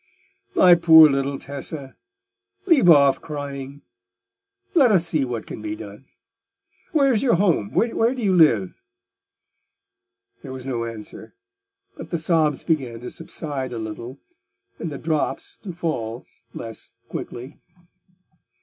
"My 0.55 0.73
poor 0.73 1.07
little 1.07 1.37
Tessa! 1.37 1.95
leave 2.65 2.89
off 2.89 3.21
crying. 3.21 3.83
Let 4.73 4.91
us 4.91 5.05
see 5.05 5.23
what 5.25 5.45
can 5.45 5.61
be 5.61 5.75
done. 5.75 6.05
Where 6.91 7.13
is 7.13 7.21
your 7.21 7.35
home—where 7.35 8.15
do 8.15 8.23
you 8.23 8.33
live?" 8.35 8.73
There 10.41 10.51
was 10.53 10.65
no 10.65 10.85
answer, 10.85 11.35
but 11.95 12.09
the 12.09 12.17
sobs 12.17 12.63
began 12.63 12.99
to 13.01 13.11
subside 13.11 13.71
a 13.71 13.77
little 13.77 14.17
and 14.79 14.91
the 14.91 14.97
drops 14.97 15.55
to 15.57 15.71
fall 15.71 16.25
less 16.51 16.93
quickly. 17.07 17.59